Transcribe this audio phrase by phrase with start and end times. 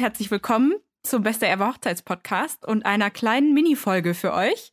[0.00, 4.72] Und herzlich willkommen zum Beste Ever Hochzeitspodcast und einer kleinen Mini-Folge für euch.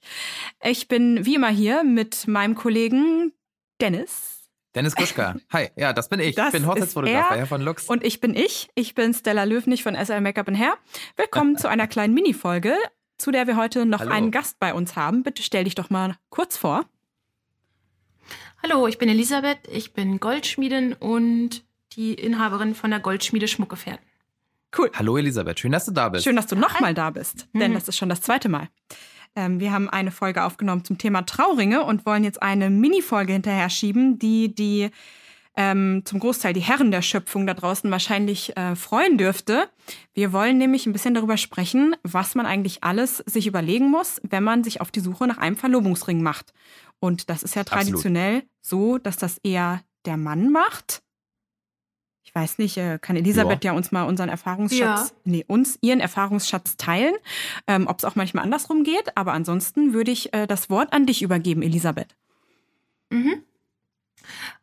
[0.63, 3.33] Ich bin wie immer hier mit meinem Kollegen
[3.81, 4.47] Dennis.
[4.73, 5.35] Dennis Kuschka.
[5.51, 6.35] Hi, ja, das bin ich.
[6.35, 7.89] Das ich bin Hochzeitsfotograf bei Herr von Lux.
[7.89, 8.69] Und ich bin ich.
[8.73, 10.77] Ich bin Stella Löwnig von SL Makeup Hair.
[11.17, 12.73] Willkommen zu einer kleinen Mini-Folge,
[13.17, 14.11] zu der wir heute noch Hallo.
[14.11, 15.23] einen Gast bei uns haben.
[15.23, 16.85] Bitte stell dich doch mal kurz vor.
[18.63, 21.65] Hallo, ich bin Elisabeth, ich bin Goldschmiedin und
[21.97, 24.07] die Inhaberin von der Goldschmiede Schmuckgefährten.
[24.75, 24.91] Cool.
[24.93, 26.23] Hallo Elisabeth, schön, dass du da bist.
[26.23, 27.75] Schön, dass du nochmal da bist, denn Mhm.
[27.75, 28.67] das ist schon das zweite Mal.
[29.35, 33.69] Ähm, wir haben eine Folge aufgenommen zum Thema Trauringe und wollen jetzt eine Mini-Folge hinterher
[33.69, 34.89] schieben, die die
[35.59, 39.67] ähm, zum Großteil die Herren der Schöpfung da draußen wahrscheinlich äh, freuen dürfte.
[40.13, 44.43] Wir wollen nämlich ein bisschen darüber sprechen, was man eigentlich alles sich überlegen muss, wenn
[44.43, 46.53] man sich auf die Suche nach einem Verlobungsring macht.
[46.99, 47.85] Und das ist ja Absolut.
[47.85, 51.01] traditionell so, dass das eher der Mann macht.
[52.27, 55.15] Ich weiß nicht, äh, kann Elisabeth ja, uns mal unseren Erfahrungsschatz, Ja.
[55.23, 57.15] nee, uns ihren Erfahrungsschatz teilen,
[57.67, 59.15] ähm, ob es auch manchmal andersrum geht.
[59.15, 62.17] Aber ansonsten würde ich äh, das Wort an dich übergeben, Elisabeth.
[63.09, 63.43] Mhm.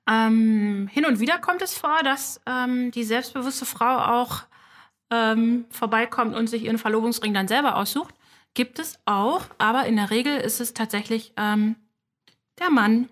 [0.07, 4.43] Ähm, hin und wieder kommt es vor, dass ähm, die selbstbewusste Frau auch
[5.11, 8.15] ähm, vorbeikommt und sich ihren Verlobungsring dann selber aussucht.
[8.53, 11.77] Gibt es auch, aber in der Regel ist es tatsächlich ähm,
[12.59, 13.09] der Mann.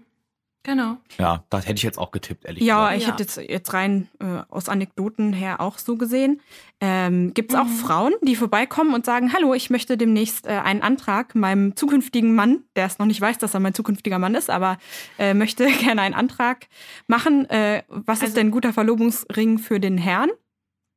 [0.64, 0.98] Genau.
[1.18, 2.96] Ja, das hätte ich jetzt auch getippt, ehrlich Ja, gesagt.
[2.98, 3.08] ich Ja.
[3.12, 6.40] hätte jetzt, jetzt rein äh, aus Anekdoten her auch so gesehen.
[6.80, 7.68] Ähm, Gibt es auch Mhm.
[7.76, 12.62] Frauen, die vorbeikommen und sagen, hallo, ich möchte demnächst äh, einen Antrag meinem zukünftigen Mann,
[12.76, 14.78] der es noch nicht weiß, dass er mein zukünftiger Mann ist, aber
[15.18, 16.68] äh, möchte gerne einen Antrag
[17.08, 17.50] machen.
[17.50, 20.30] Äh, was ist Also- denn ein guter Verlobungsring für den Herrn?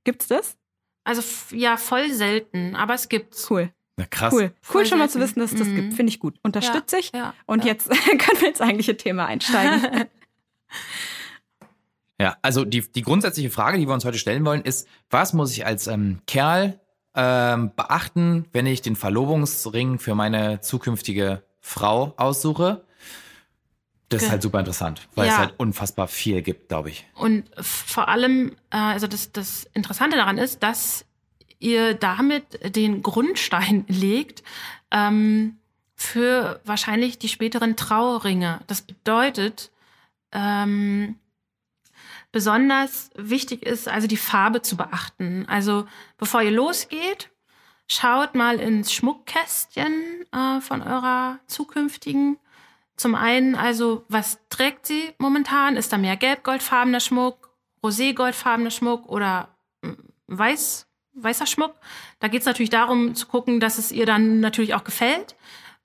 [0.04, 0.58] Gibt's das?
[1.06, 1.24] Also
[1.56, 3.50] ja, voll selten, aber es gibt's.
[3.50, 4.34] Cool, Na, krass.
[4.34, 4.42] cool.
[4.44, 5.76] Cool Voll schon mal zu wissen, dass es das Mhm.
[5.76, 5.94] gibt.
[5.94, 6.36] Finde ich gut.
[6.44, 7.12] Unterstütze ich.
[7.14, 7.72] Ja, Und ja.
[7.72, 7.90] jetzt
[8.20, 10.06] können wir ins eigentliche Thema einsteigen.
[12.20, 15.52] Ja, also die, die grundsätzliche Frage, die wir uns heute stellen wollen, ist, was muss
[15.52, 16.80] ich als ähm, Kerl
[17.14, 22.86] ähm, beachten, wenn ich den Verlobungsring für meine zukünftige Frau aussuche?
[24.08, 25.40] Das ist halt super interessant, weil es Ja.
[25.40, 27.06] halt unfassbar viel gibt, glaube ich.
[27.16, 31.06] Und vor allem, äh, also das, das Interessante daran ist, dass
[31.60, 34.44] ihr damit den Grundstein legt
[34.92, 35.58] ähm,
[35.96, 38.62] für wahrscheinlich die späteren Trauringe.
[38.68, 39.72] Das bedeutet,
[40.32, 41.16] ähm,
[42.32, 45.46] besonders wichtig ist, also die Farbe zu beachten.
[45.48, 47.30] Also bevor ihr losgeht,
[47.90, 52.38] schaut mal ins Schmuckkästchen äh, von eurer zukünftigen.
[52.98, 55.76] Zum einen, also, was trägt sie momentan?
[55.76, 57.50] Ist da mehr gelb-goldfarbener Schmuck,
[57.84, 59.50] roségoldfarbener Schmuck oder
[59.82, 59.94] mm,
[60.28, 61.74] weiß, weißer Schmuck?
[62.20, 65.36] Da geht es natürlich darum zu gucken, dass es ihr dann natürlich auch gefällt.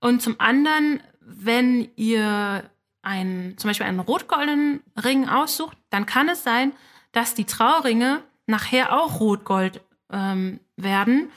[0.01, 2.69] Und zum anderen, wenn ihr
[3.03, 6.73] einen, zum Beispiel einen rot-goldenen Ring aussucht, dann kann es sein,
[7.13, 9.81] dass die Trauringe nachher auch rot-gold
[10.13, 11.31] ähm, werden.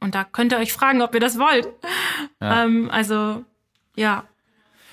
[0.00, 1.68] Und da könnt ihr euch fragen, ob ihr das wollt.
[2.40, 2.64] Ja.
[2.64, 3.44] Ähm, also,
[3.96, 4.24] ja.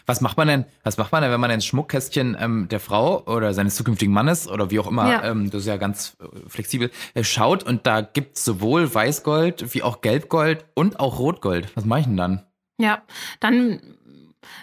[0.10, 3.24] Was macht man denn, was macht man denn, wenn man ins Schmuckkästchen ähm, der Frau
[3.26, 5.24] oder seines zukünftigen Mannes oder wie auch immer, Ja.
[5.26, 9.84] ähm, das ist ja ganz äh, flexibel, äh, schaut und da gibt's sowohl Weißgold wie
[9.84, 11.68] auch Gelbgold und auch Rotgold.
[11.76, 12.44] Was mache ich denn dann?
[12.80, 13.02] Ja,
[13.42, 13.82] dann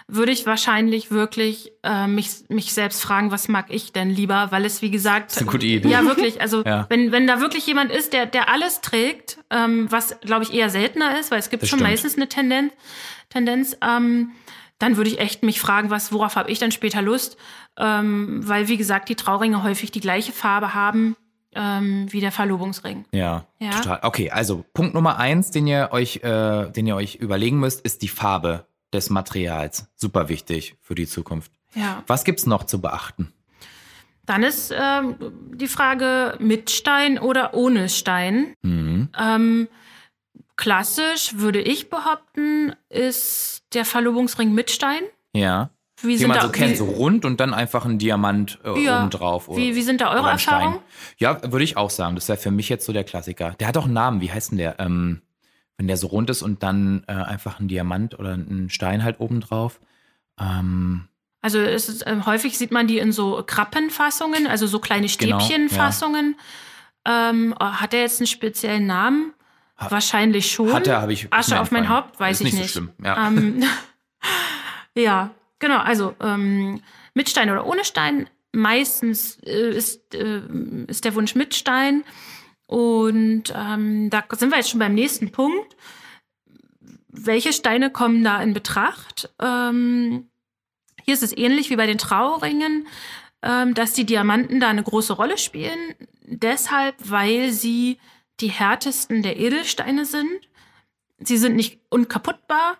[0.07, 4.65] würde ich wahrscheinlich wirklich äh, mich, mich selbst fragen, was mag ich denn lieber, weil
[4.65, 5.27] es, wie gesagt.
[5.27, 5.89] Das ist eine gute Idee.
[5.89, 6.41] Ja, wirklich.
[6.41, 6.87] Also, Ja.
[6.89, 10.71] wenn, wenn da wirklich jemand ist, der, der alles trägt, ähm, was, glaube ich, eher
[10.71, 11.91] seltener ist, weil es gibt Das schon stimmt.
[11.91, 12.73] meistens eine Tendenz,
[13.29, 14.31] Tendenz ähm,
[14.79, 17.37] dann würde ich echt mich fragen, was, worauf habe ich dann später Lust?
[17.77, 21.15] Ähm, weil, wie gesagt, die Trauringe häufig die gleiche Farbe haben
[21.53, 23.05] ähm, wie der Verlobungsring.
[23.11, 23.69] Ja, Ja.
[23.71, 23.99] total.
[24.03, 28.01] Okay, also Punkt Nummer eins, den ihr euch, äh, den ihr euch überlegen müsst, ist
[28.01, 29.87] die Farbe des Materials.
[29.95, 31.51] Super wichtig für die Zukunft.
[31.73, 32.03] Ja.
[32.07, 33.31] Was gibt's noch zu beachten?
[34.25, 35.15] Dann ist ähm,
[35.53, 38.55] die Frage mit Stein oder ohne Stein.
[38.63, 39.09] Mhm.
[39.19, 39.67] Ähm,
[40.57, 45.01] klassisch würde ich behaupten, ist der Verlobungsring mit Stein.
[45.33, 45.69] Ja.
[46.01, 48.83] Wie, sind man da, so kennt, wie, so rund und dann einfach ein Diamant äh,
[48.83, 48.99] Ja.
[49.01, 49.47] oben drauf.
[49.49, 50.31] wie, wie sind da eure oder.
[50.31, 50.79] Erfahrungen?
[51.17, 52.15] Ja, würde ich auch sagen.
[52.15, 53.51] Das wäre für mich jetzt so der Klassiker.
[53.59, 54.19] Der hat auch einen Namen.
[54.21, 54.77] Wie heißt denn der?
[54.79, 55.21] Ähm,
[55.77, 59.19] wenn der so rund ist und dann äh, einfach ein Diamant oder ein Stein halt
[59.19, 59.79] oben drauf.
[60.39, 61.07] Ähm,
[61.41, 65.39] Also es ist, ähm, häufig sieht man die in so Krappenfassungen, also so kleine Genau,
[65.39, 66.35] Stäbchenfassungen.
[67.05, 69.33] ähm, hat er jetzt einen speziellen Namen?
[69.77, 70.71] Ha- Wahrscheinlich schon.
[70.73, 71.23] Hat er, habe ich.
[71.25, 71.89] ist Asche auf mein.
[71.89, 72.61] Haupt, weiß ist ich nicht.
[72.63, 72.73] nicht.
[72.73, 72.91] So schlimm.
[73.03, 73.27] Ja.
[73.27, 73.63] Ähm,
[74.95, 75.79] ja, genau.
[75.79, 76.81] Also ähm,
[77.13, 78.29] mit Stein oder ohne Stein.
[78.53, 80.41] Meistens äh, ist, äh,
[80.87, 82.03] ist der Wunsch mit Stein.
[82.67, 85.75] Und ähm, da sind wir jetzt schon beim nächsten Punkt.
[87.09, 89.29] Welche Steine kommen da in Betracht?
[89.39, 90.29] Ähm,
[91.03, 92.87] hier ist es ähnlich wie bei den Trauringen,
[93.41, 95.77] ähm, dass die Diamanten da eine große Rolle spielen.
[96.23, 97.99] Deshalb, weil sie
[98.39, 100.41] die härtesten der Edelsteine sind.
[101.19, 102.77] Sie sind nicht unkaputtbar,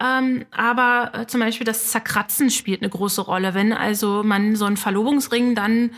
[0.00, 3.54] ähm, aber äh, zum Beispiel das Zerkratzen spielt eine große Rolle.
[3.54, 5.90] Wenn also man so einen Verlobungsring dann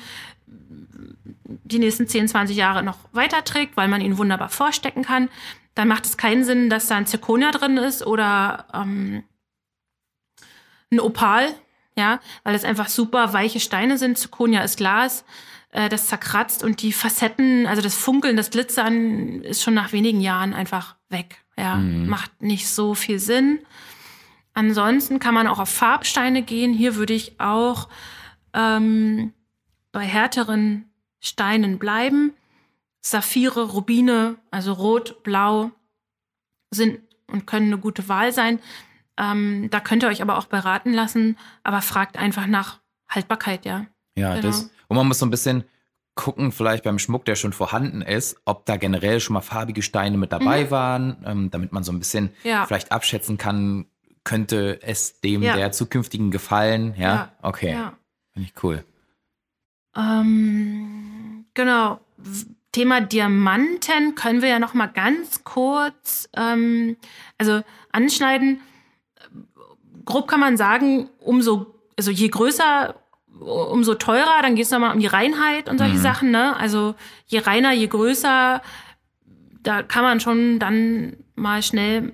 [1.64, 5.28] die nächsten 10, 20 Jahre noch weiterträgt, weil man ihn wunderbar vorstecken kann,
[5.74, 9.24] dann macht es keinen Sinn, dass da ein Zirkonia drin ist oder ähm,
[10.90, 11.48] ein Opal,
[11.96, 14.18] ja, weil es einfach super weiche Steine sind.
[14.18, 15.24] Zirkonia ist Glas,
[15.70, 20.20] äh, das zerkratzt und die Facetten, also das Funkeln, das Glitzern ist schon nach wenigen
[20.20, 21.44] Jahren einfach weg.
[21.58, 22.08] Ja, mhm.
[22.08, 23.60] macht nicht so viel Sinn.
[24.52, 26.72] Ansonsten kann man auch auf Farbsteine gehen.
[26.72, 27.88] Hier würde ich auch
[28.54, 29.32] ähm,
[29.92, 30.90] bei härteren
[31.20, 32.32] Steinen bleiben.
[33.02, 35.70] Saphire, Rubine, also rot, blau
[36.70, 38.58] sind und können eine gute Wahl sein.
[39.16, 43.86] Ähm, da könnt ihr euch aber auch beraten lassen, aber fragt einfach nach Haltbarkeit, ja.
[44.16, 44.48] Ja, genau.
[44.48, 44.70] das.
[44.88, 45.64] Und man muss so ein bisschen
[46.14, 50.16] gucken, vielleicht beim Schmuck, der schon vorhanden ist, ob da generell schon mal farbige Steine
[50.16, 50.70] mit dabei mhm.
[50.70, 52.64] waren, ähm, damit man so ein bisschen ja.
[52.66, 53.86] vielleicht abschätzen kann,
[54.24, 55.54] könnte es dem ja.
[55.54, 56.94] der zukünftigen gefallen.
[56.96, 57.32] Ja, ja.
[57.42, 57.72] okay.
[57.72, 57.92] Ja.
[58.32, 58.84] Finde ich cool.
[59.94, 62.00] Ähm, genau.
[62.72, 66.96] Thema Diamanten können wir ja noch mal ganz kurz ähm,
[67.38, 67.62] also
[67.92, 68.60] anschneiden.
[70.04, 72.94] Grob kann man sagen, umso also je größer,
[73.40, 74.42] umso teurer.
[74.42, 76.02] Dann geht es nochmal um die Reinheit und solche mhm.
[76.02, 76.30] Sachen.
[76.30, 76.56] Ne?
[76.56, 76.94] Also
[77.26, 78.62] je reiner, je größer.
[79.62, 82.12] Da kann man schon dann mal schnell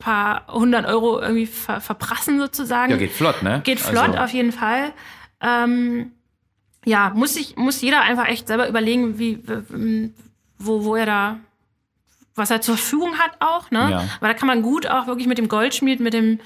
[0.00, 2.90] paar hundert Euro irgendwie ver verprassen sozusagen.
[2.90, 3.60] Ja, geht flott, ne?
[3.62, 4.18] Geht flott also.
[4.18, 4.92] auf jeden Fall.
[5.40, 6.12] Ähm,
[6.84, 9.42] ja, muss sich, muss jeder einfach echt selber überlegen, wie,
[10.58, 11.36] wo, wo er da,
[12.34, 13.90] was er zur Verfügung hat auch, ne?
[13.90, 14.04] Ja.
[14.18, 16.40] Aber da kann man gut auch wirklich mit dem Goldschmied, mit dem,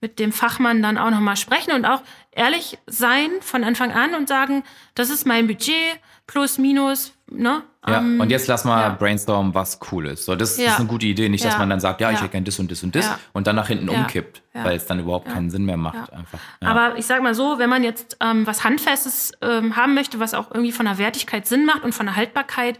[0.00, 2.02] mit dem Fachmann dann auch nochmal sprechen und auch
[2.32, 4.64] ehrlich sein von Anfang an und sagen,
[4.94, 7.62] das ist mein Budget, plus, minus, ne?
[7.86, 8.88] Ja, um, ähm, und jetzt lass mal ja.
[8.90, 10.26] brainstormen, was cool ist.
[10.26, 10.72] So, das, ja.
[10.72, 11.28] ist eine gute Idee.
[11.28, 13.46] Nicht, dass man dann sagt, ja, ich hätte gern das und das und das und
[13.46, 16.12] dann nach hinten umkippt, weil es dann überhaupt keinen Sinn mehr macht.
[16.12, 16.38] Einfach.
[16.60, 20.34] Aber ich sag mal so, wenn man jetzt ähm, was Handfestes ähm, haben möchte, was
[20.34, 22.78] auch irgendwie von der Wertigkeit Sinn macht und von der Haltbarkeit,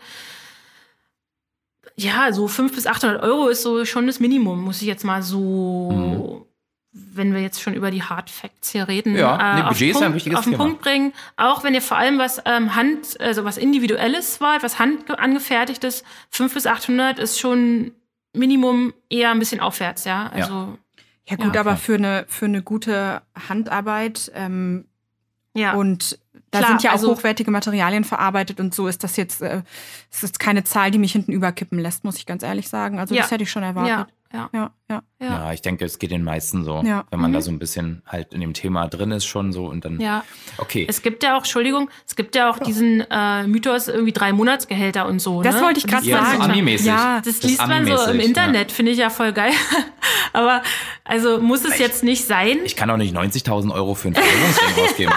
[1.97, 5.23] ja, so 500 bis 800 Euro ist so schon das Minimum, muss ich jetzt mal
[5.23, 6.50] so mhm
[6.93, 10.03] wenn wir jetzt schon über die Hard Facts hier reden, ja, nee, äh, Budget ist
[10.03, 10.65] ein wichtiges auf den Thema.
[10.65, 11.13] Punkt bringen.
[11.37, 16.03] Auch wenn ihr vor allem was ähm, Hand, also was Individuelles wollt, was Hand angefertigtes,
[16.31, 17.93] 5 bis 800 ist schon
[18.33, 20.31] Minimum eher ein bisschen aufwärts, ja.
[20.33, 20.79] Also, ja.
[21.29, 24.87] Ja gut, ja, aber für eine, für eine gute Handarbeit ähm,
[25.55, 25.75] ja.
[25.75, 26.19] und
[26.51, 29.63] da Klar, sind ja auch also, hochwertige Materialien verarbeitet und so ist das jetzt, äh,
[30.11, 32.99] es ist keine Zahl, die mich hinten überkippen lässt, muss ich ganz ehrlich sagen.
[32.99, 33.23] Also ja.
[33.23, 33.91] das hätte ich schon erwartet.
[33.91, 34.07] Ja.
[34.33, 35.03] Ja, ja, ja.
[35.21, 37.05] Ja, ich denke, es geht den meisten so, ja.
[37.11, 37.35] wenn man mhm.
[37.35, 39.99] da so ein bisschen halt in dem Thema drin ist schon so und dann.
[39.99, 40.23] Ja.
[40.59, 40.87] Okay.
[40.89, 42.65] Es gibt ja auch, Entschuldigung, es gibt ja auch ja.
[42.65, 45.43] diesen äh, Mythos irgendwie drei Monatsgehälter und so.
[45.43, 45.63] Das ne?
[45.63, 46.43] wollte ich gerade ja, sagen.
[46.43, 46.87] So Ami-mäßig.
[46.87, 49.53] Ja, das, das liest man so im Internet, finde ich ja voll geil.
[50.33, 50.63] Aber
[51.03, 52.59] also muss es ich, jetzt nicht sein.
[52.65, 55.13] Ich kann auch nicht 90.000 Euro für einen Verlobungsring ausgeben.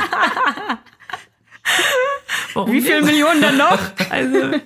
[2.74, 3.80] Wie viele Millionen denn noch?
[4.10, 4.60] Also.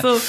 [0.00, 0.20] So,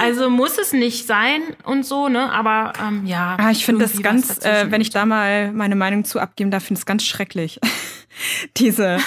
[0.00, 2.30] also muss es nicht sein und so, ne?
[2.32, 3.36] Aber ähm, ja.
[3.38, 6.64] Ah, ich finde das ganz, äh, wenn ich da mal meine Meinung zu abgeben darf,
[6.64, 7.60] finde ich es ganz schrecklich.
[8.56, 8.98] Diese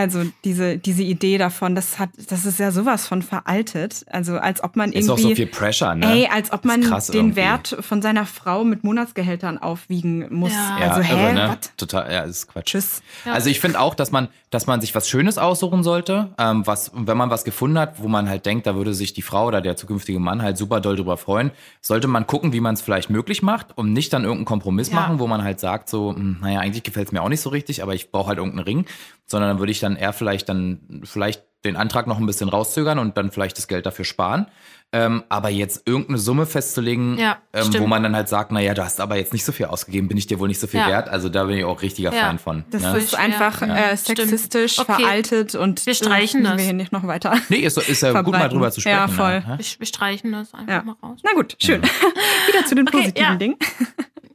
[0.00, 4.04] also diese, diese Idee davon, das hat, das ist ja sowas von veraltet.
[4.10, 5.00] Also als ob man irgendwie.
[5.00, 6.06] Ist auch so viel Pressure, ne?
[6.06, 7.36] Ey, als ob man den irgendwie.
[7.36, 10.52] Wert von seiner Frau mit Monatsgehältern aufwiegen muss.
[10.52, 11.58] Ja, also, ja, hä, irre, ne?
[11.76, 12.66] Total, ja, ist Quatsch.
[12.66, 13.02] Tschüss.
[13.24, 13.34] Ja.
[13.34, 16.92] Also ich finde auch, dass man, dass man sich was Schönes aussuchen sollte, ähm, was,
[16.94, 19.60] wenn man was gefunden hat, wo man halt denkt, da würde sich die Frau oder
[19.60, 23.10] der zukünftige Mann halt super doll drüber freuen, sollte man gucken, wie man es vielleicht
[23.10, 24.96] möglich macht und nicht dann irgendeinen Kompromiss ja.
[24.96, 27.50] machen, wo man halt sagt, so, hm, naja, eigentlich gefällt es mir auch nicht so
[27.50, 28.86] richtig, aber ich brauche halt irgendeinen Ring,
[29.26, 32.98] sondern dann würde ich dann eher vielleicht dann vielleicht den Antrag noch ein bisschen rauszögern
[32.98, 34.46] und dann vielleicht das Geld dafür sparen.
[34.92, 38.82] Ähm, aber jetzt irgendeine Summe festzulegen, ja, ähm, wo man dann halt sagt, naja, du
[38.82, 40.88] hast aber jetzt nicht so viel ausgegeben, bin ich dir wohl nicht so viel ja.
[40.88, 41.08] wert.
[41.08, 42.22] Also da bin ich auch richtiger ja.
[42.22, 42.64] Fan von.
[42.70, 42.98] Das ne?
[42.98, 44.94] ist einfach äh, sexistisch, okay.
[44.94, 46.56] veraltet und wir streichen das.
[46.56, 47.36] wir hier nicht noch weiter.
[47.50, 48.96] Nee, ist, ist ja gut mal drüber zu sprechen.
[48.96, 49.40] Ja, voll.
[49.40, 49.58] Ne?
[49.58, 51.20] Wir, wir, streichen das einfach mal raus.
[51.24, 51.82] Na gut, schön.
[52.48, 53.56] Wieder zu den okay, positiven Dingen.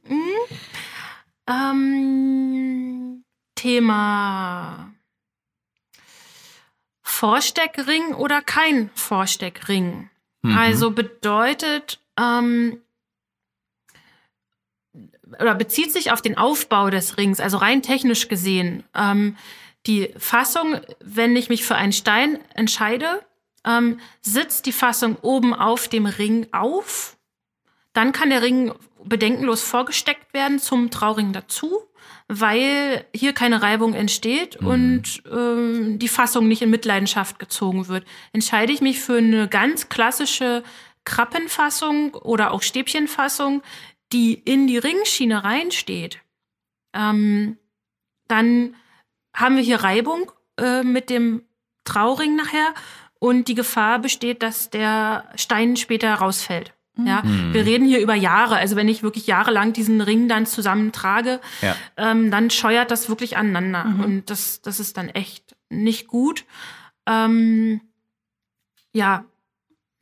[0.07, 0.31] Mhm.
[1.47, 3.23] Ähm,
[3.55, 4.94] Thema
[7.15, 10.09] Vorsteckring oder kein Vorsteckring.
[10.41, 10.57] Mhm.
[10.57, 12.81] Also bedeutet, ähm,
[15.39, 18.83] oder bezieht sich auf den Aufbau des Rings, also rein technisch gesehen.
[18.93, 19.37] Ähm,
[19.85, 23.25] die Fassung, wenn ich mich für einen Stein entscheide,
[23.65, 27.17] ähm, sitzt die Fassung oben auf dem Ring auf.
[27.93, 28.73] dann kann der Ring
[29.05, 31.87] bedenkenlos vorgesteckt werden zum Trauring dazu,
[32.27, 34.67] weil hier keine Reibung entsteht Mhm.
[34.67, 38.05] und ähm, die Fassung nicht in Mitleidenschaft gezogen wird.
[38.33, 40.63] Entscheide ich mich für eine ganz klassische
[41.05, 43.61] Krappenfassung oder auch Stäbchenfassung,
[44.11, 46.19] die in die Ringschiene reinsteht,
[46.93, 47.57] ähm,
[48.27, 48.75] dann
[49.35, 51.43] haben wir hier Reibung äh, mit dem
[51.83, 52.73] Trauring nachher
[53.19, 56.73] und die Gefahr besteht, dass der Stein später rausfällt.
[56.97, 57.53] Ja, Mhm.
[57.53, 58.55] wir reden hier über Jahre.
[58.55, 61.75] Also wenn ich wirklich jahrelang diesen Ring dann zusammentrage, Ja.
[61.97, 63.85] ähm, dann scheuert das wirklich aneinander.
[64.03, 66.45] Und das, das ist dann echt nicht gut.
[67.05, 67.81] Ähm,
[68.93, 69.25] ja.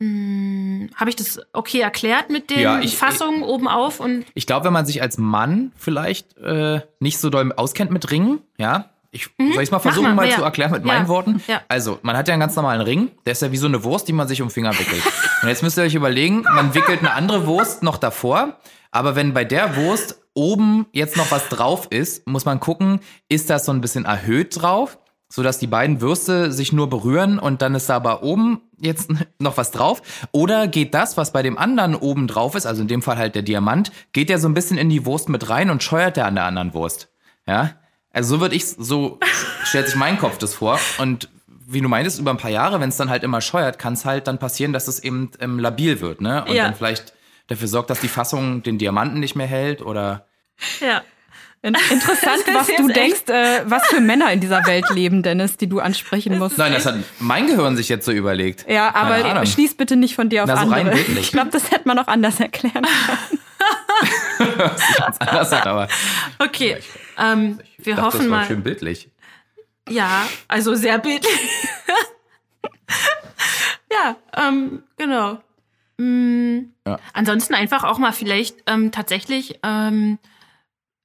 [0.00, 4.66] Habe ich das okay erklärt mit den Ja, ich- Fassungen oben auf und Ich glaube,
[4.66, 9.30] wenn man sich als Mann vielleicht äh, nicht so doll auskennt mit Ringen, ja, ich
[9.38, 10.36] soll ich es mal Mach versuchen, mal, mal ja.
[10.36, 10.92] zu erklären mit Ja.
[10.92, 11.42] meinen Worten.
[11.46, 11.62] Ja.
[11.68, 14.08] Also, man hat ja einen ganz normalen Ring, der ist ja wie so eine Wurst,
[14.08, 15.02] die man sich um den Finger wickelt.
[15.42, 18.58] Und jetzt müsst ihr euch überlegen, man wickelt eine andere Wurst noch davor,
[18.90, 23.50] aber wenn bei der Wurst oben jetzt noch was drauf ist, muss man gucken, ist
[23.50, 27.74] das so ein bisschen erhöht drauf, sodass die beiden Würste sich nur berühren und dann
[27.74, 30.02] ist da aber oben jetzt noch was drauf?
[30.32, 33.34] Oder geht das, was bei dem anderen oben drauf ist, also in dem Fall halt
[33.36, 36.26] der Diamant, geht der so ein bisschen in die Wurst mit rein und scheuert der
[36.26, 37.08] an der anderen Wurst?
[37.46, 37.70] Ja?
[38.14, 39.18] Also so würde ich, so
[39.64, 41.28] stellt sich mein Kopf das vor und
[41.66, 44.04] wie du meintest, über ein paar Jahre, wenn es dann halt immer scheuert, kann es
[44.04, 46.44] halt dann passieren, dass es eben ähm, labil wird, ne?
[46.44, 46.64] Und Ja.
[46.64, 47.12] dann vielleicht
[47.48, 50.26] dafür sorgt, dass die Fassung den Diamanten nicht mehr hält oder
[50.80, 51.02] ja.
[51.64, 55.66] In- Interessant, was du denkst, äh, was für Männer in dieser Welt leben, Dennis, die
[55.66, 56.58] du ansprechen musst.
[56.58, 58.66] Nein, das hat mein Gehirn sich jetzt so überlegt.
[58.68, 60.96] Ja, aber schließ bitte nicht von dir auf Na, so rein andere.
[60.96, 61.20] bildlich.
[61.26, 63.40] ich glaube, das hätte man auch anders erklären können.
[64.98, 65.88] Ganz anders, aber
[66.38, 66.76] Okay.
[67.18, 68.46] Ähm, wir dachte, hoffen das war mal.
[68.46, 69.08] schön bildlich.
[69.88, 71.32] Ja, also sehr bildlich.
[73.90, 75.38] ja, ähm, genau.
[75.96, 76.98] Mm, Ja.
[77.12, 80.18] Ansonsten einfach auch mal vielleicht ähm, tatsächlich ähm,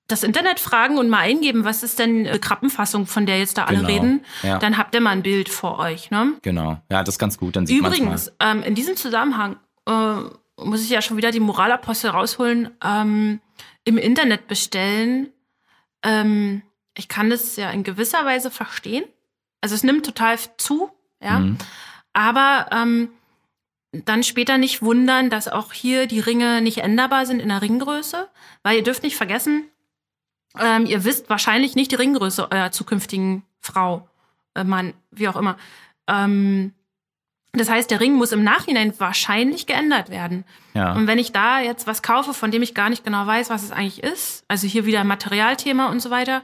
[0.10, 3.66] das Internet fragen und mal eingeben, was ist denn äh, Krappenfassung, von der jetzt da
[3.66, 4.26] alle Genau, reden.
[4.44, 4.58] ja.
[4.60, 6.12] Dann habt ihr mal ein Bild vor euch.
[6.12, 6.34] Ne?
[6.42, 6.82] Genau.
[6.92, 10.16] Ja, das ist ganz gut, dann sieht Übrigens, ähm, in diesem Zusammenhang äh,
[10.58, 12.72] muss ich ja schon wieder die Moralapostel rausholen.
[12.84, 13.40] Ähm,
[13.86, 15.30] Im Internet bestellen.
[16.04, 16.62] Ähm,
[16.98, 19.06] ich kann das ja in gewisser Weise verstehen.
[19.62, 20.90] Also es nimmt total zu,
[21.24, 21.40] ja.
[21.40, 21.58] Mhm.
[22.14, 23.10] Aber ähm,
[23.92, 28.28] dann später nicht wundern, dass auch hier die Ringe nicht änderbar sind in der Ringgröße,
[28.64, 29.66] weil ihr dürft nicht vergessen,
[30.58, 34.08] ähm, ihr wisst wahrscheinlich nicht die Ringgröße eurer zukünftigen Frau,
[34.56, 35.58] äh, Mann, wie auch immer.
[36.08, 36.74] Ähm,
[37.54, 40.46] das heißt, der Ring muss im Nachhinein wahrscheinlich geändert werden.
[40.76, 40.94] Ja.
[40.94, 43.64] Und wenn ich da jetzt was kaufe, von dem ich gar nicht genau weiß, was
[43.64, 46.44] es eigentlich ist, also hier wieder Materialthema und so weiter,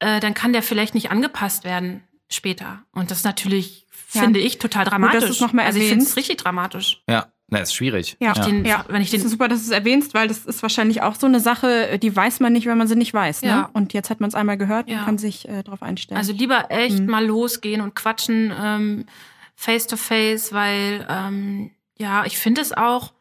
[0.00, 2.82] äh, dann kann der vielleicht nicht angepasst werden später.
[2.92, 4.22] Und das ist natürlich, Ja.
[4.22, 5.20] finde ich, total dramatisch.
[5.20, 7.02] dass du's noch mal also ich finde es richtig dramatisch.
[7.08, 8.16] Ja, na, ist schwierig.
[8.20, 8.32] Ja.
[8.32, 10.62] Den, Ja, Wenn ich Das den ist super, dass du es erwähnst, weil das ist
[10.62, 13.42] wahrscheinlich auch so eine Sache, die weiß man nicht, wenn man sie nicht weiß.
[13.42, 13.48] Ne?
[13.48, 13.70] Ja.
[13.72, 14.98] Und jetzt hat man es einmal gehört Ja.
[15.00, 16.18] und kann sich äh, darauf einstellen.
[16.18, 17.06] Also lieber echt Mhm.
[17.06, 19.06] mal losgehen und quatschen ähm,
[19.54, 23.12] face to face, weil ähm, ja, ich finde es auch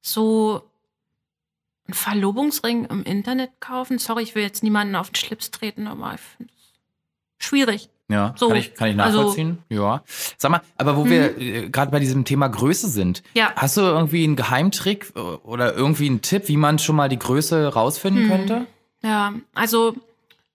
[0.00, 0.62] so
[1.86, 3.98] ein Verlobungsring im Internet kaufen.
[3.98, 6.52] Sorry, ich will jetzt niemanden auf den Schlips treten, aber ich finde
[7.38, 7.90] es schwierig.
[8.08, 9.58] Ja, So, kann, ich, kann ich also- nachvollziehen.
[9.70, 10.02] ja.
[10.36, 13.52] Sag mal, aber wo wir äh, gerade bei diesem Thema Größe sind, Ja.
[13.56, 17.18] hast du irgendwie einen Geheimtrick äh, oder irgendwie einen Tipp, wie man schon mal die
[17.18, 18.30] Größe rausfinden Hm.
[18.30, 18.66] könnte?
[19.02, 19.94] Ja, also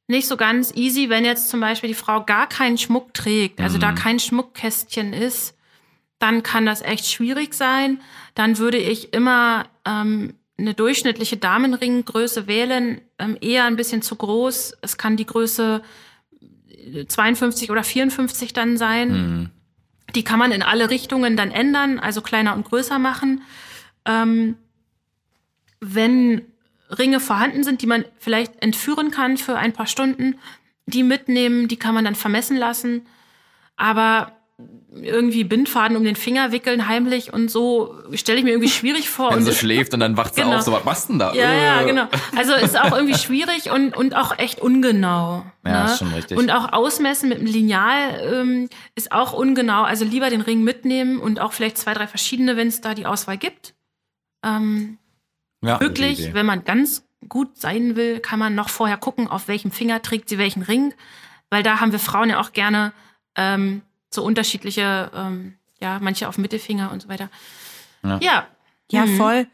[0.08, 3.78] nicht so ganz easy, wenn jetzt zum Beispiel die Frau gar keinen Schmuck trägt, also
[3.80, 3.96] da Mhm.
[3.96, 5.56] kein Schmuckkästchen ist,
[6.20, 8.00] dann kann das echt schwierig sein.
[8.36, 14.78] Dann würde ich immer ähm, eine durchschnittliche Damenringgröße wählen, ähm, eher ein bisschen zu groß.
[14.82, 15.82] Es kann die Größe
[17.08, 19.10] 52 oder 54 dann sein.
[19.10, 19.50] Hm.
[20.16, 23.44] Die kann man in alle Richtungen dann ändern, also kleiner und größer machen.
[24.06, 24.56] Ähm,
[25.80, 26.42] wenn
[26.90, 30.40] Ringe vorhanden sind, die man vielleicht entführen kann für ein paar Stunden,
[30.88, 33.06] die mitnehmen, die kann man dann vermessen lassen.
[33.76, 34.39] Aber
[34.92, 39.30] irgendwie Bindfaden um den Finger wickeln heimlich und so stelle ich mir irgendwie schwierig vor.
[39.30, 40.58] Wenn und sie es- schläft und dann wacht sie Genau.
[40.58, 41.34] auf, so was machst du denn da?
[41.34, 41.86] ja, ja, Äh.
[41.86, 42.08] genau.
[42.36, 45.46] Also ist auch irgendwie schwierig und, und auch echt ungenau.
[45.66, 45.92] Ja, ne?
[45.92, 46.38] ist schon richtig.
[46.38, 49.84] Und auch ausmessen mit dem Lineal ähm, ist auch ungenau.
[49.84, 53.06] Also lieber den Ring mitnehmen und auch vielleicht zwei, drei verschiedene, wenn es da die
[53.06, 53.76] Auswahl gibt.
[54.46, 54.98] Ähm,
[55.64, 59.72] Ja, wirklich, wenn man ganz gut sein will, kann man noch vorher gucken, auf welchem
[59.72, 60.94] Finger trägt sie welchen Ring.
[61.50, 62.92] Weil da haben wir Frauen ja auch gerne
[63.36, 67.30] ähm, so unterschiedliche, ähm, ja, manche auf Mittelfinger und so weiter.
[68.04, 68.20] Ja.
[68.22, 68.48] Ja.
[68.92, 69.18] Ja, Mhm.
[69.18, 69.48] voll.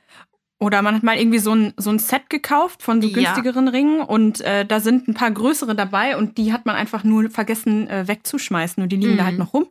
[0.58, 3.14] Oder man hat mal irgendwie so ein, so ein Set gekauft von so Ja.
[3.14, 7.04] günstigeren Ringen und äh, da sind ein paar größere dabei und die hat man einfach
[7.04, 9.28] nur vergessen äh, wegzuschmeißen und die liegen da Mhm.
[9.28, 9.68] halt noch rum.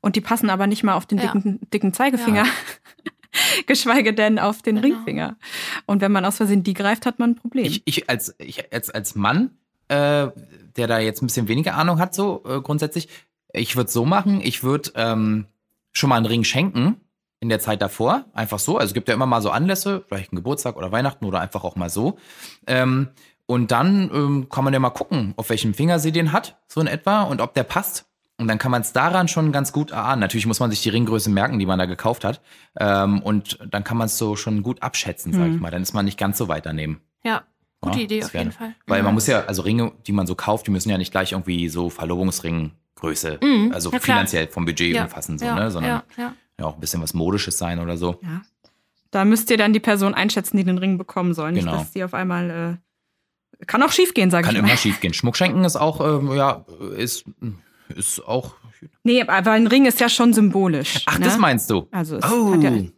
[0.00, 1.26] Und die passen aber nicht mal auf den Ja.
[1.32, 2.44] dicken, dicken Zeigefinger.
[3.66, 4.86] geschweige denn auf den Genau.
[4.96, 5.36] Ringfinger.
[5.86, 7.66] Und wenn man aus Versehen die greift, hat man ein Problem.
[7.66, 9.50] Ich, ich, als, ich als, als Mann,
[9.88, 10.28] äh,
[10.76, 13.08] der da jetzt ein bisschen weniger Ahnung hat, so äh, grundsätzlich,
[13.56, 15.46] ich würde so machen, ich würde ähm,
[15.92, 17.00] schon mal einen Ring schenken
[17.40, 18.24] in der Zeit davor.
[18.32, 18.76] Einfach so.
[18.78, 21.64] Also es gibt ja immer mal so Anlässe, vielleicht ein Geburtstag oder Weihnachten oder einfach
[21.64, 22.18] auch mal so.
[22.66, 23.08] Ähm,
[23.46, 26.80] und dann ähm, kann man ja mal gucken, auf welchem Finger sie den hat, so
[26.80, 28.06] in etwa, und ob der passt.
[28.38, 30.20] Und dann kann man es daran schon ganz gut erahnen.
[30.20, 32.40] Natürlich muss man sich die Ringgröße merken, die man da gekauft hat.
[32.78, 35.60] Ähm, und dann kann man es so schon gut abschätzen, sag ich Mhm.
[35.60, 35.70] mal.
[35.70, 37.00] Dann ist man nicht ganz so weit daneben.
[37.24, 37.44] Ja,
[37.80, 38.74] gute Ja, Idee auf jeden Fall.
[38.86, 39.04] Weil ja.
[39.04, 41.68] man muss ja, also Ringe, die man so kauft, die müssen ja nicht gleich irgendwie
[41.70, 41.88] so
[42.96, 44.16] Verlobungsringgröße, Mhm, also ja, klar.
[44.16, 45.70] finanziell vom Budget ja, umfassen, so, ja, ne?
[45.70, 48.18] Sondern ja, auch ein bisschen was Modisches sein oder so.
[48.22, 48.42] ja.
[49.12, 51.52] Da müsst ihr dann die Person einschätzen, die den Ring bekommen soll.
[51.52, 51.78] Nicht, Genau.
[51.78, 52.78] dass die auf einmal.
[53.60, 54.68] Äh, kann auch schief gehen, sag Kann ich mal.
[54.68, 55.14] immer schief gehen.
[55.14, 56.66] Schmuck schenken ist auch, ähm, ja,
[56.98, 57.24] ist,
[57.88, 58.56] ist auch.
[59.04, 61.04] Nee, aber ein Ring ist ja schon symbolisch.
[61.06, 61.24] Ach, ne?
[61.24, 61.86] das meinst du?
[61.92, 62.54] Also es Oh,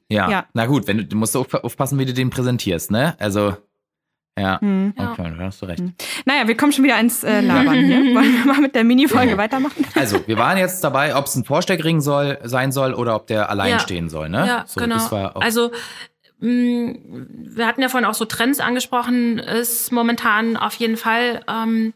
[0.09, 0.47] ja, ja.
[0.55, 3.15] Na gut, wenn du, musst auf, aufpassen, wie du den präsentierst, ne?
[3.21, 3.57] Also,
[4.39, 4.61] ja.
[4.61, 4.95] hm.
[4.97, 5.83] Okay, da hast du recht.
[6.25, 7.99] Naja, wir kommen schon wieder ins äh, Labern hier.
[8.15, 9.37] Wollen wir mal mit der Mini-Folge Ja.
[9.39, 9.85] weitermachen?
[9.95, 13.51] Also, wir waren jetzt dabei, ob es ein Vorsteckring soll, sein soll oder ob der
[13.51, 13.79] allein Ja.
[13.81, 14.47] stehen soll, ne?
[14.47, 14.95] Ja, so, genau.
[14.97, 15.71] Das war auch, also
[16.41, 16.95] mh,
[17.57, 21.95] wir hatten ja vorhin auch so Trends angesprochen, ist momentan auf jeden Fall ähm,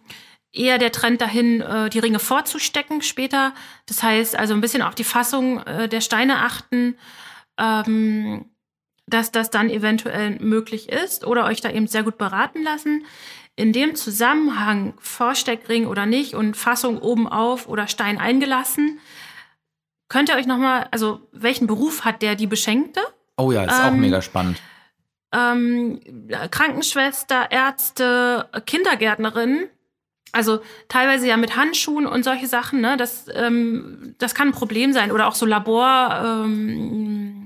[0.52, 3.52] eher der Trend dahin, äh, die Ringe vorzustecken später.
[3.86, 6.96] Das heißt also ein bisschen auf die Fassung äh, der Steine achten,
[7.58, 8.46] ähm,
[9.12, 13.04] dass das dann eventuell möglich ist oder euch da eben sehr gut beraten lassen.
[13.54, 18.98] In dem Zusammenhang Vorsteckring oder nicht und Fassung oben auf oder Stein eingelassen,
[20.08, 23.00] könnt ihr euch nochmal, also welchen Beruf hat der die Beschenkte?
[23.36, 24.60] oh ja, ist auch ähm, mega spannend.
[25.32, 26.00] ähm,
[26.50, 29.68] Krankenschwester, Ärzte, Kindergärtnerin.
[30.32, 32.80] Also teilweise ja mit Handschuhen und solche Sachen.
[32.80, 32.96] Ne?
[32.96, 35.12] Das, ähm, das kann ein Problem sein.
[35.12, 37.41] Oder auch so Labor, ähm,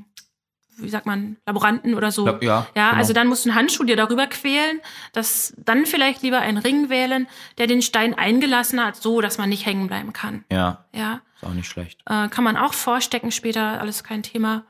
[0.77, 2.27] wie sagt man, Laboranten oder so.
[2.27, 2.99] Ja, ja, Ja, genau.
[2.99, 4.81] also dann musst du einen Handschuh dir darüber quälen,
[5.13, 7.27] dass dann vielleicht lieber einen Ring wählen,
[7.59, 10.45] der den Stein eingelassen hat, so dass man nicht hängen bleiben kann.
[10.51, 12.01] Ja, Ja, ist auch nicht schlecht.
[12.07, 14.65] äh, kann man auch vorstecken später, alles kein Thema.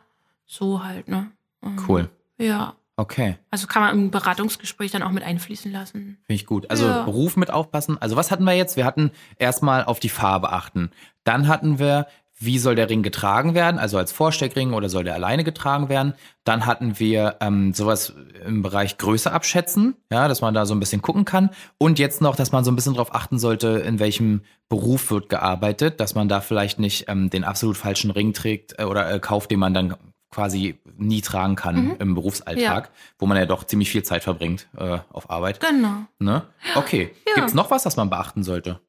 [0.47, 1.31] So halt, ne?
[1.62, 2.09] Ähm, Cool.
[2.38, 2.75] Ja.
[2.99, 6.16] Okay, Also kann man im Beratungsgespräch dann auch mit einfließen lassen.
[6.25, 6.71] finde ich gut.
[6.71, 7.03] Also Ja.
[7.03, 8.01] Beruf mit aufpassen.
[8.01, 8.77] Also was hatten wir jetzt?
[8.79, 10.90] Wir hatten erstmal auf die Farbe achten.
[11.25, 12.07] Dann hatten wir,
[12.38, 13.79] wie soll der Ring getragen werden?
[13.79, 16.12] Also als Vorsteckring oder soll der alleine getragen werden?
[16.44, 18.12] Dann hatten wir ähm, sowas
[18.44, 21.51] im Bereich Größe abschätzen, ja, dass man da so ein bisschen gucken kann.
[21.79, 25.29] Und jetzt noch, dass man so ein bisschen drauf achten sollte, in welchem Beruf wird
[25.31, 29.18] gearbeitet, dass man da vielleicht nicht ähm, den absolut falschen Ring trägt äh, oder äh,
[29.18, 29.96] kauft, den man dann
[30.31, 31.96] quasi nie tragen kann Mhm.
[32.01, 35.61] im Berufsalltag, wo man ja doch ziemlich viel Zeit verbringt äh, auf Arbeit.
[35.61, 36.05] Genau.
[36.18, 36.42] Ne?
[36.75, 37.14] Okay.
[37.29, 37.35] Ja.
[37.37, 38.81] Gibt's noch was, das man beachten sollte?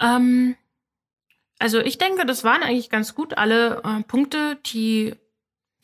[0.00, 0.56] Ähm,
[1.60, 5.14] also ich denke, das waren eigentlich ganz gut alle äh, Punkte, die,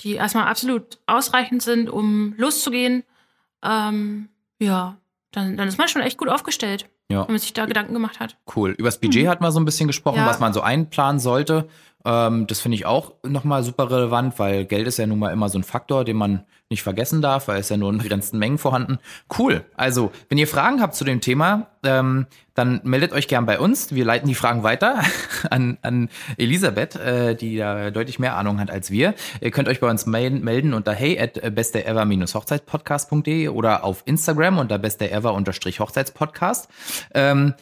[0.01, 3.05] die erstmal absolut ausreichend sind, um loszugehen.
[3.63, 4.97] Ähm, ja,
[5.33, 7.21] dann, dann ist man schon echt gut aufgestellt, Ja.
[7.27, 8.37] wenn man sich da Gedanken gemacht hat.
[8.55, 8.71] Cool.
[8.73, 10.27] Übers Budget hatten wir so ein bisschen gesprochen, Ja.
[10.27, 11.69] was man so einplanen sollte.
[12.07, 15.49] Ähm, das finde ich auch nochmal super relevant, weil Geld ist ja nun mal immer
[15.49, 18.59] so ein Faktor, den man nicht vergessen darf, weil es ja nur in begrenzten Mengen
[18.59, 18.99] vorhanden.
[19.37, 19.65] Cool.
[19.77, 23.93] Also, wenn ihr Fragen habt zu dem Thema, ähm, dann meldet euch gern bei uns.
[23.95, 25.03] Wir leiten die Fragen weiter
[25.51, 29.15] an, an Elisabeth, äh, die da deutlich mehr Ahnung hat als wir.
[29.41, 36.69] Ihr könnt euch bei uns melden, unter hey at besteever-hochzeitpodcast.de oder auf Instagram unter besteever-hochzeitspodcast.
[37.15, 37.55] Ähm,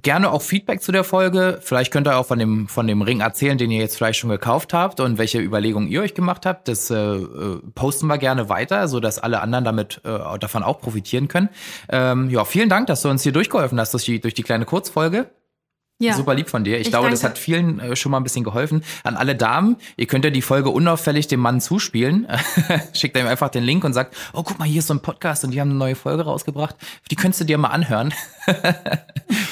[0.00, 1.58] gerne auch Feedback zu der Folge.
[1.62, 4.30] Vielleicht könnt ihr auch von dem, von dem Ring erzählen, den ihr jetzt vielleicht schon
[4.30, 6.68] gekauft habt und welche Überlegungen ihr euch gemacht habt.
[6.68, 10.80] Das äh, äh, posten wir gerne weiter, so dass alle anderen damit äh, davon auch
[10.80, 11.48] profitieren können.
[11.88, 14.64] Ähm, ja, vielen Dank, dass du uns hier durchgeholfen hast durch die, durch die kleine
[14.64, 15.30] Kurzfolge.
[16.02, 16.14] Ja.
[16.14, 16.76] Super lieb von dir.
[16.78, 17.34] Ich, Ich glaube, das danke.
[17.34, 18.82] hat vielen äh, schon mal ein bisschen geholfen.
[19.04, 22.26] An alle Damen, ihr könnt ja die Folge unauffällig dem Mann zuspielen.
[22.94, 25.44] Schickt ihm einfach den Link und sagt, oh, guck mal, hier ist so ein Podcast
[25.44, 26.74] und die haben eine neue Folge rausgebracht.
[27.10, 28.12] Die könntest du dir mal anhören.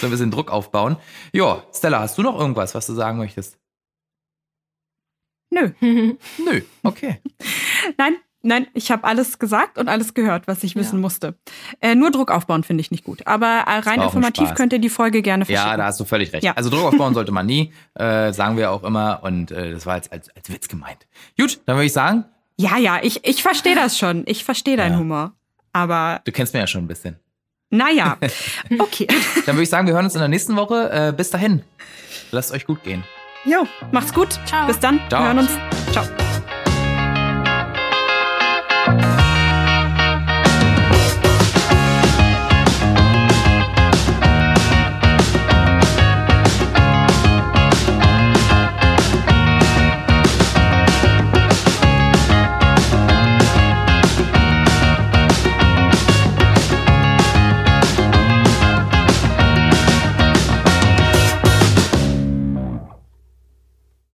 [0.00, 0.96] so ein bisschen Druck aufbauen.
[1.32, 3.56] Ja, Stella, hast du noch irgendwas, was du sagen möchtest?
[5.50, 5.70] Nö.
[5.80, 7.20] Nö, okay.
[7.98, 10.80] Nein, nein, ich habe alles gesagt und alles gehört, was ich Ja.
[10.80, 11.34] wissen musste.
[11.80, 13.26] Äh, nur Druck aufbauen finde ich nicht gut.
[13.26, 15.70] Aber rein informativ könnt ihr die Folge gerne verschicken.
[15.70, 16.44] Ja, da hast du völlig recht.
[16.44, 16.52] Ja.
[16.56, 19.20] Also Druck aufbauen sollte man nie, äh, sagen wir auch immer.
[19.22, 21.06] Und äh, das war jetzt als, als Witz gemeint.
[21.38, 22.24] Gut, dann würde ich sagen,
[22.56, 24.24] ja, ja, ich, ich verstehe das schon.
[24.26, 24.98] Ich verstehe deinen Ja.
[24.98, 25.32] Humor.
[25.72, 27.16] Aber du kennst mich ja schon ein bisschen.
[27.70, 28.16] naja,
[28.78, 29.06] okay.
[29.46, 30.90] Dann würde ich sagen, wir hören uns in der nächsten Woche.
[30.90, 31.62] Äh, bis dahin.
[32.32, 33.04] Lasst euch gut gehen.
[33.44, 34.38] Jo, macht's gut.
[34.44, 34.66] Ciao.
[34.66, 35.00] Bis dann.
[35.08, 35.22] Ciao.
[35.22, 35.50] Wir hören uns.
[35.92, 36.19] Ciao.